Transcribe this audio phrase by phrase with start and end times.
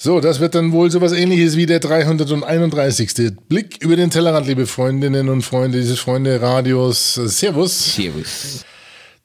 [0.00, 3.32] So, das wird dann wohl sowas ähnliches wie der 331.
[3.48, 7.14] Blick über den Tellerrand, liebe Freundinnen und Freunde dieses Freunde-Radios.
[7.14, 7.96] Servus.
[7.96, 8.64] Servus.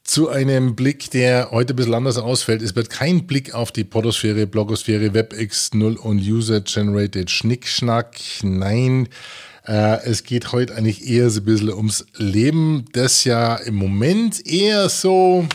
[0.03, 2.63] Zu einem Blick, der heute ein bisschen anders ausfällt.
[2.63, 8.15] Es wird kein Blick auf die Podosphäre, Blogosphäre, WebX0 und User-Generated Schnickschnack.
[8.41, 9.09] Nein,
[9.67, 14.43] äh, es geht heute eigentlich eher so ein bisschen ums Leben, das ja im Moment
[14.47, 15.45] eher so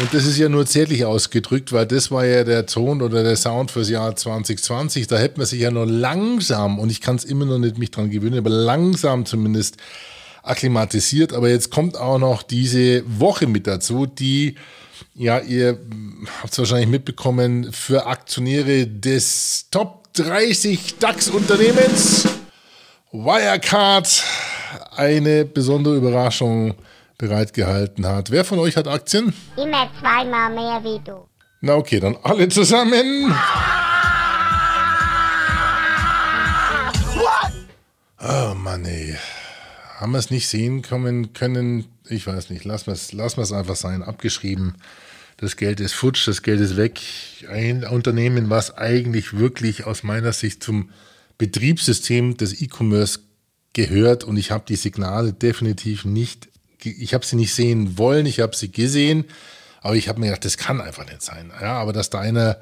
[0.00, 3.36] und das ist ja nur zärtlich ausgedrückt, weil das war ja der Ton oder der
[3.36, 5.06] Sound fürs Jahr 2020.
[5.06, 7.90] Da hätte man sich ja nur langsam, und ich kann es immer noch nicht mich
[7.90, 9.76] dran gewöhnen, aber langsam zumindest
[10.42, 11.32] akklimatisiert.
[11.32, 14.56] Aber jetzt kommt auch noch diese Woche mit dazu, die,
[15.14, 15.78] ja, ihr
[16.40, 22.26] habt es wahrscheinlich mitbekommen, für Aktionäre des Top 30 DAX-Unternehmens
[23.12, 24.22] Wirecard
[24.96, 26.74] eine besondere Überraschung
[27.22, 28.32] bereitgehalten hat.
[28.32, 29.32] Wer von euch hat Aktien?
[29.56, 31.28] Immer zweimal mehr wie du.
[31.60, 33.32] Na okay, dann alle zusammen.
[38.20, 39.16] Oh Mann, ey.
[39.98, 41.86] Haben wir es nicht sehen kommen können?
[42.08, 42.64] Ich weiß nicht.
[42.64, 44.02] Lass wir es lass einfach sein.
[44.02, 44.74] Abgeschrieben.
[45.36, 47.00] Das Geld ist futsch, das Geld ist weg.
[47.48, 50.90] Ein Unternehmen, was eigentlich wirklich aus meiner Sicht zum
[51.38, 53.20] Betriebssystem des E-Commerce
[53.72, 56.51] gehört und ich habe die Signale definitiv nicht
[56.84, 59.24] ich habe sie nicht sehen wollen, ich habe sie gesehen,
[59.80, 61.52] aber ich habe mir gedacht, das kann einfach nicht sein.
[61.60, 62.58] Ja, aber dass da einer,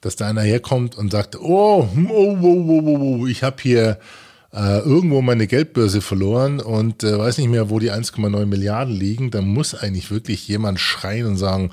[0.00, 3.98] dass da einer herkommt und sagt, oh, oh, oh, oh, oh, oh ich habe hier
[4.52, 9.30] äh, irgendwo meine Geldbörse verloren und äh, weiß nicht mehr, wo die 1,9 Milliarden liegen,
[9.30, 11.70] dann muss eigentlich wirklich jemand schreien und sagen,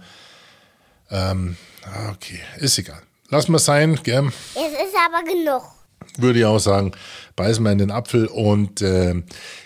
[1.10, 3.02] ähm, ah, okay, ist egal.
[3.30, 4.28] Lass mal sein, gell?
[4.56, 5.75] Es ist aber genug
[6.22, 6.92] würde ich auch sagen,
[7.36, 9.16] beißen wir in den Apfel und äh,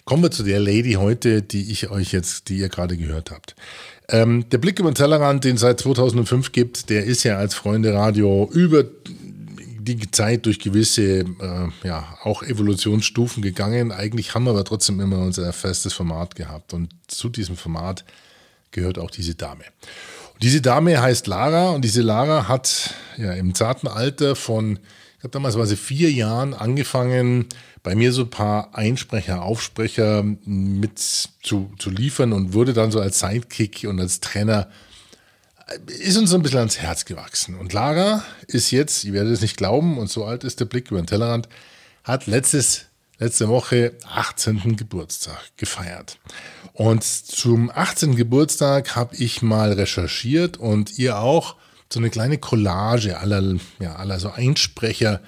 [0.05, 3.55] kommen wir zu der Lady heute, die ich euch jetzt, die ihr gerade gehört habt.
[4.09, 7.53] Ähm, der Blick über den Tellerrand, den es seit 2005 gibt, der ist ja als
[7.53, 8.83] Freunde Radio über
[9.97, 13.91] die Zeit durch gewisse, äh, ja, auch Evolutionsstufen gegangen.
[13.91, 18.03] Eigentlich haben wir aber trotzdem immer unser festes Format gehabt und zu diesem Format
[18.71, 19.63] gehört auch diese Dame.
[20.33, 24.79] Und diese Dame heißt Lara und diese Lara hat ja im zarten Alter von
[25.19, 27.47] ich habe damals sie vier Jahren angefangen,
[27.83, 33.01] bei mir so ein paar Einsprecher, Aufsprecher mit zu, zu liefern und wurde dann so
[33.01, 34.69] als Sidekick und als Trainer
[35.87, 37.55] ist uns so ein bisschen ans Herz gewachsen.
[37.55, 40.89] Und Lara ist jetzt, ihr werdet es nicht glauben, und so alt ist der Blick
[40.89, 41.49] über den Tellerrand,
[42.05, 42.85] hat letztes,
[43.17, 44.77] letzte Woche 18.
[44.77, 46.17] Geburtstag gefeiert.
[46.71, 48.15] Und zum 18.
[48.15, 51.57] Geburtstag habe ich mal recherchiert und ihr auch
[51.91, 55.21] so eine kleine Collage aller, ja, aller so Einsprecher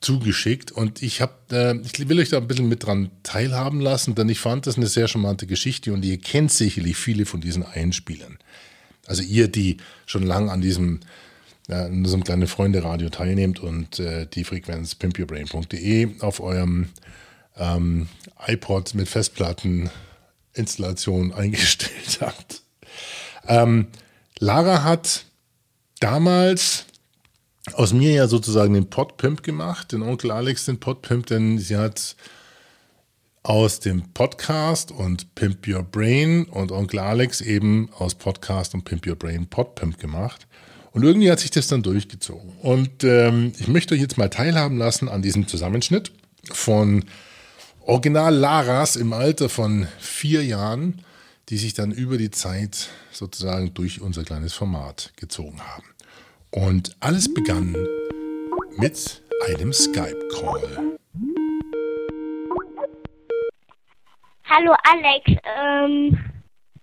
[0.00, 4.14] zugeschickt und ich habe, äh, ich will euch da ein bisschen mit dran teilhaben lassen,
[4.14, 7.64] denn ich fand das eine sehr charmante Geschichte und ihr kennt sicherlich viele von diesen
[7.64, 8.38] Einspielern.
[9.06, 11.00] Also ihr, die schon lange an diesem
[11.68, 16.88] so einem kleinen Freunde-Radio teilnehmt und äh, die Frequenz pimpyourbrain.de auf eurem
[17.58, 18.08] ähm,
[18.46, 22.62] iPod mit Festplatteninstallation eingestellt habt.
[23.46, 23.88] Ähm,
[24.38, 25.26] Lara hat
[26.00, 26.84] damals
[27.74, 32.16] aus mir ja sozusagen den Podpimp gemacht, den Onkel Alex den Podpimp, denn sie hat
[33.42, 39.06] aus dem Podcast und Pimp Your Brain und Onkel Alex eben aus Podcast und Pimp
[39.06, 40.46] Your Brain Podpimp gemacht.
[40.92, 42.52] Und irgendwie hat sich das dann durchgezogen.
[42.62, 46.12] Und ähm, ich möchte euch jetzt mal teilhaben lassen an diesem Zusammenschnitt
[46.50, 47.04] von
[47.82, 51.02] Original Laras im Alter von vier Jahren
[51.48, 55.84] die sich dann über die Zeit sozusagen durch unser kleines Format gezogen haben.
[56.50, 57.74] Und alles begann
[58.76, 60.98] mit einem Skype-Call.
[64.44, 66.18] Hallo Alex, ähm,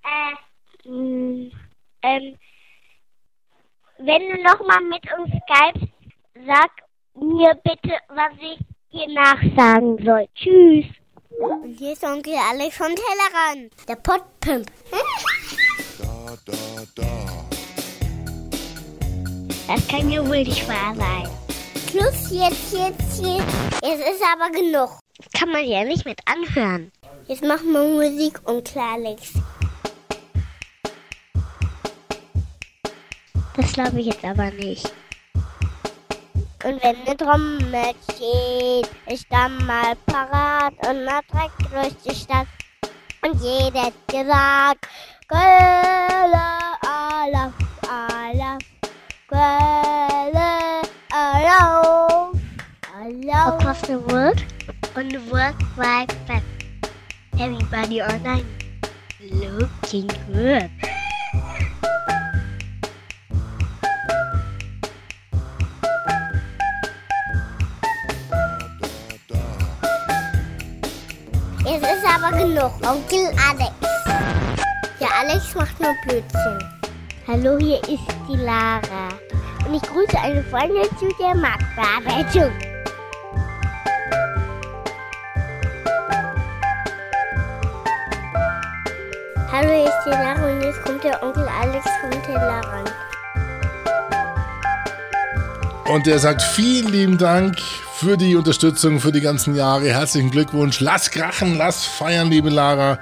[0.03, 2.38] äh, ähm,
[3.97, 5.88] wenn du nochmal mit uns Skype,
[6.46, 6.72] sag
[7.16, 8.59] mir bitte, was ich
[8.90, 10.28] hier nachsagen soll.
[10.36, 10.86] Tschüss.
[11.40, 14.72] Und hier ist Onkel Alex von Tellerrand, der Pottpimp.
[16.00, 16.53] da, da,
[16.96, 17.06] da.
[19.68, 21.28] Das kann ja wohl nicht wahr sein.
[21.90, 23.53] Schluss jetzt, jetzt, jetzt.
[23.82, 24.99] Es ist aber genug.
[25.37, 26.91] Kann man ja nicht mit anhören.
[27.28, 29.34] Jetzt machen wir Musik, Onkel Alex.
[33.58, 34.91] Das glaube ich jetzt aber nicht.
[36.66, 42.47] Und wenn eine Trommel steht, ist dann mal parat und man trägt durch die Stadt.
[43.22, 44.88] Und jeder hat gesagt,
[45.28, 46.41] Quelle,
[46.82, 47.53] Allah,
[47.88, 48.58] Allah,
[49.28, 50.82] Quelle,
[51.14, 52.32] Allah,
[52.97, 53.58] Allah.
[53.58, 54.44] Across the world,
[54.96, 56.41] on the World Wide Web.
[57.40, 58.46] Everybody online,
[59.22, 60.72] looking good.
[72.26, 72.72] Aber genug.
[72.88, 73.74] Onkel Alex.
[75.00, 76.60] Ja, Alex macht nur Blödsinn.
[77.28, 79.10] Hallo, hier ist die Lara.
[79.68, 82.52] Und ich grüße eine Freundin zu der Marktbearbeitung.
[89.52, 92.94] Hallo, hier ist die Lara und jetzt kommt der Onkel Alex vom Tellerrand.
[95.88, 97.58] Und er sagt vielen lieben Dank
[97.97, 99.86] für die Unterstützung, für die ganzen Jahre.
[99.86, 100.82] Herzlichen Glückwunsch.
[100.82, 103.00] Lass krachen, lass feiern, liebe Lara.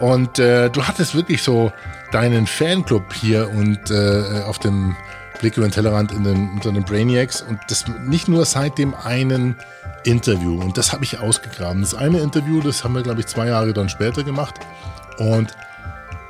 [0.00, 1.72] Und äh, du hattest wirklich so
[2.10, 4.96] deinen Fanclub hier und äh, auf dem
[5.38, 7.40] Blick über den Tellerrand in den, unter den Brainiacs.
[7.40, 9.54] Und das nicht nur seit dem einen
[10.02, 10.60] Interview.
[10.60, 11.82] Und das habe ich ausgegraben.
[11.82, 14.56] Das eine Interview, das haben wir, glaube ich, zwei Jahre dann später gemacht.
[15.18, 15.52] Und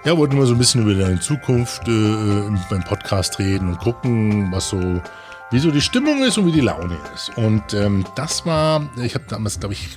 [0.05, 4.53] ja, wollten wir so ein bisschen über deine Zukunft äh, beim Podcast reden und gucken,
[4.53, 5.01] was so,
[5.53, 7.31] wie so die Stimmung ist und wie die Laune ist.
[7.37, 9.89] Und ähm, das war, ich habe damals, glaube ich,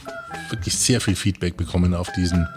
[0.50, 2.48] wirklich sehr viel Feedback bekommen auf diesen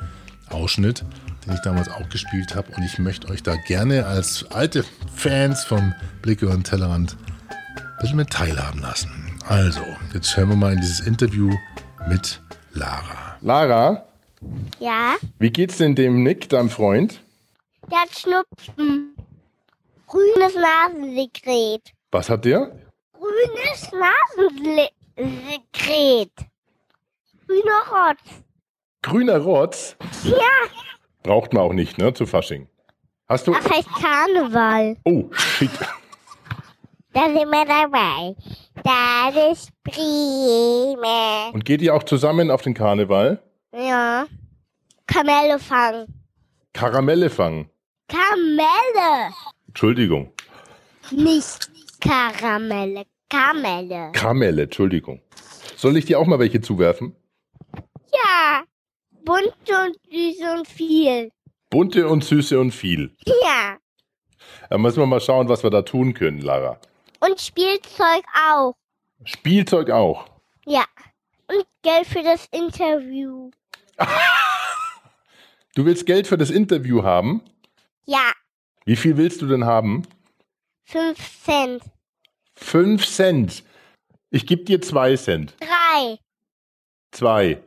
[0.51, 1.05] Ausschnitt,
[1.47, 2.69] den ich damals auch gespielt habe.
[2.77, 4.85] Und ich möchte euch da gerne als alte
[5.15, 7.17] Fans vom Blick über den Tellerrand
[7.49, 9.11] ein bisschen mit teilhaben lassen.
[9.47, 9.81] Also,
[10.13, 11.55] jetzt hören wir mal in dieses Interview
[12.09, 12.41] mit
[12.73, 13.37] Lara.
[13.41, 14.05] Lara,
[14.81, 17.21] Ja, wie geht's denn dem Nick, deinem Freund?
[17.91, 19.15] der hat Schnupfen.
[20.07, 21.93] Grünes Nasensekret.
[22.11, 22.71] Was hat der?
[23.39, 26.33] Grünes Nasensekret.
[27.47, 28.43] Grüner Rotz.
[29.03, 29.97] Grüner Rotz?
[30.25, 30.37] Ja,
[31.23, 32.69] Braucht man auch nicht, ne, zu Fasching.
[33.29, 33.53] Hast du.
[33.53, 34.97] das heißt Karneval.
[35.05, 35.71] Oh, shit.
[37.13, 38.35] Da sind wir dabei.
[38.83, 41.51] Das ist prima.
[41.51, 43.43] Und geht ihr auch zusammen auf den Karneval?
[43.73, 44.27] Ja.
[45.07, 46.07] Kamelle fangen.
[46.73, 47.71] Karamelle fangen.
[48.09, 49.33] Kamelle.
[49.67, 50.33] Entschuldigung.
[51.11, 51.71] Nicht
[52.01, 53.05] Karamelle.
[53.29, 54.13] Kamelle.
[54.13, 55.21] Kamelle, Entschuldigung.
[55.77, 57.15] Soll ich dir auch mal welche zuwerfen?
[58.13, 58.65] Ja.
[59.25, 61.31] Bunt und süß und viel.
[61.71, 63.15] Bunte und süße und viel.
[63.27, 63.77] Ja.
[64.71, 66.81] Da müssen wir mal schauen, was wir da tun können, Lara.
[67.21, 68.75] Und Spielzeug auch.
[69.25, 70.27] Spielzeug auch.
[70.67, 70.85] Ja.
[71.49, 73.51] Und Geld für das Interview.
[75.75, 77.41] Du willst Geld für das Interview haben?
[78.05, 78.33] Ja.
[78.85, 80.03] Wie viel willst du denn haben?
[80.83, 81.83] Fünf Cent.
[82.61, 83.63] Fünf Cent.
[84.31, 85.55] Ich gebe dir zwei Cent.
[85.61, 86.19] Drei.
[87.13, 87.63] Zwei.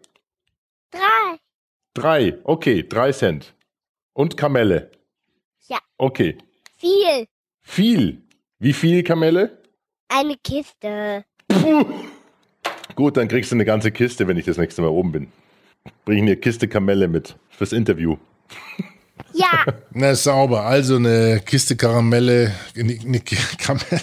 [0.92, 1.40] Drei.
[1.94, 2.38] Drei.
[2.44, 3.56] Okay, drei Cent.
[4.14, 4.92] Und Kamelle.
[5.68, 5.80] Ja.
[5.98, 6.38] Okay.
[6.78, 7.28] Viel.
[7.62, 8.22] Viel.
[8.60, 9.64] Wie viel Kamelle?
[10.10, 11.26] Eine Kiste.
[12.96, 15.32] Gut, dann kriegst du eine ganze Kiste, wenn ich das nächste Mal oben bin.
[16.06, 18.18] Bring eine Kiste Kamelle mit fürs Interview.
[19.34, 19.66] Ja.
[19.94, 20.64] Na, sauber.
[20.64, 24.02] Also eine Kiste Karamelle, eine, eine Kamelle.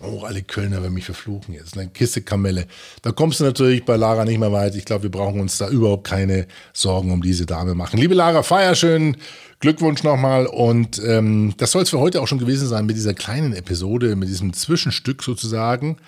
[0.00, 1.76] Oh, alle Kölner werden mich verfluchen jetzt.
[1.78, 2.66] Eine Kiste Kamelle.
[3.02, 4.74] Da kommst du natürlich bei Lara nicht mehr weit.
[4.74, 7.98] Ich glaube, wir brauchen uns da überhaupt keine Sorgen um diese Dame machen.
[7.98, 9.16] Liebe Lara, feier schön.
[9.60, 10.46] Glückwunsch nochmal.
[10.46, 14.16] Und ähm, das soll es für heute auch schon gewesen sein mit dieser kleinen Episode,
[14.16, 15.98] mit diesem Zwischenstück sozusagen.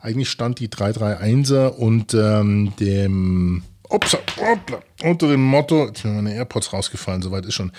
[0.00, 6.34] Eigentlich stand die 331er und ähm, dem Ups, hoppla, unter dem Motto, jetzt sind meine
[6.34, 7.72] AirPods rausgefallen, soweit ist schon,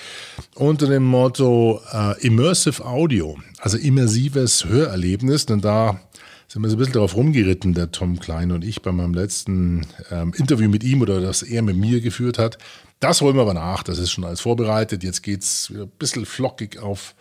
[0.56, 6.00] unter dem Motto äh, Immersive Audio, also immersives Hörerlebnis, denn da
[6.48, 9.88] sind wir so ein bisschen darauf rumgeritten, der Tom Klein und ich bei meinem letzten
[10.12, 12.58] ähm, Interview mit ihm oder das er mit mir geführt hat.
[13.00, 15.04] Das holen wir aber nach, das ist schon alles vorbereitet.
[15.04, 17.16] Jetzt geht es ein bisschen flockig auf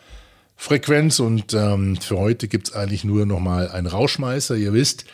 [0.57, 4.57] Frequenz und ähm, für heute gibt es eigentlich nur nochmal einen Rauschmeißer.
[4.57, 5.05] Ihr wisst,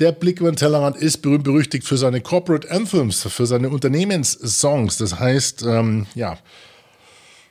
[0.00, 4.96] der Blick über den Tellerrand ist berühmt berüchtigt für seine Corporate Anthems, für seine Unternehmenssongs.
[4.96, 6.38] Das heißt, ähm, ja,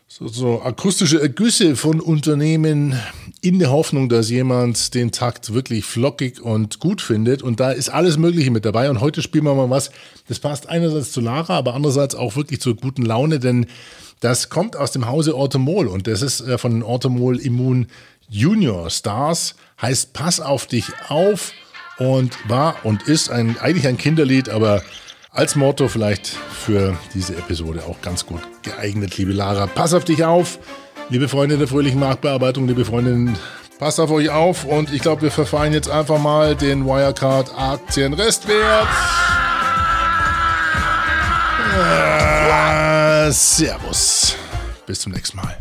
[0.07, 2.99] so, so akustische Ergüsse von Unternehmen
[3.41, 7.43] in der Hoffnung, dass jemand den Takt wirklich flockig und gut findet.
[7.43, 8.89] Und da ist alles Mögliche mit dabei.
[8.89, 9.91] Und heute spielen wir mal was,
[10.27, 13.67] das passt einerseits zu Lara, aber andererseits auch wirklich zur guten Laune, denn
[14.19, 17.87] das kommt aus dem Hause Orthomol und das ist äh, von den Orthomol Immun
[18.27, 19.55] Junior Stars.
[19.81, 21.53] Heißt Pass auf dich auf
[21.99, 24.81] und war und ist ein, eigentlich ein Kinderlied, aber
[25.31, 29.67] als Motto vielleicht für diese Episode auch ganz gut geeignet, liebe Lara.
[29.67, 30.59] Pass auf dich auf,
[31.09, 33.37] liebe Freunde der fröhlichen Marktbearbeitung, liebe Freundinnen,
[33.77, 38.87] passt auf euch auf und ich glaube, wir verfallen jetzt einfach mal den Wirecard Aktienrestwert.
[41.77, 44.35] Äh, servus.
[44.85, 45.55] Bis zum nächsten Mal.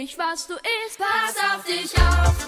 [0.00, 0.98] Nämlich, was du isst.
[0.98, 2.39] Pass auf dich auf,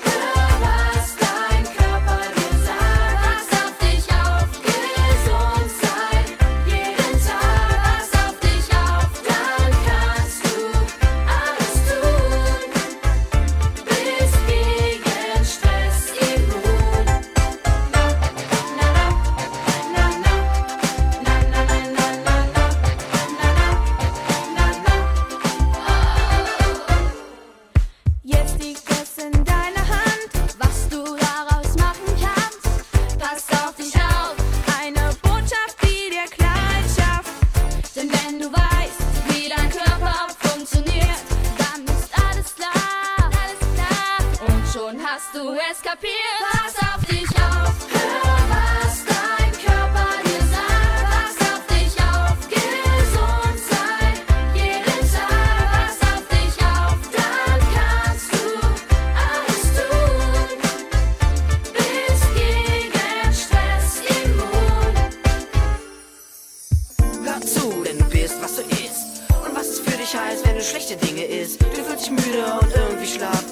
[70.15, 71.61] heißt, wenn du schlechte Dinge isst.
[71.61, 73.45] Du fühlst dich müde und irgendwie schlapp.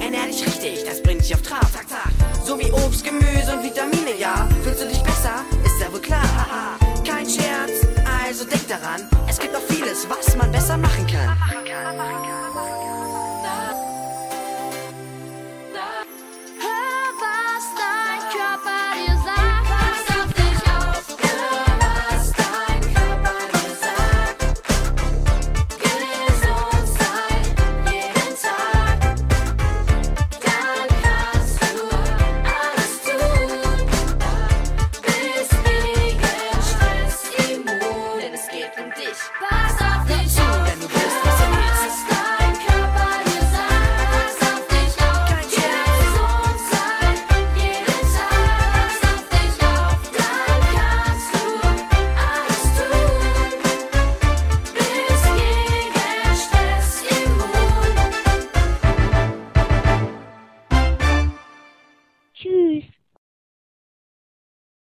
[0.00, 1.70] Ernähr dich richtig, das bringt dich auf Trab.
[1.72, 2.10] Zack, zack.
[2.44, 4.48] So wie Obst, Gemüse und Vitamine, ja.
[4.62, 5.44] Fühlst du dich besser?
[5.64, 6.22] Ist ja wohl klar.
[6.22, 6.78] Haha.
[7.06, 7.86] Kein Scherz,
[8.26, 9.08] also denk daran.
[9.28, 12.39] Es gibt noch vieles, was man besser machen kann.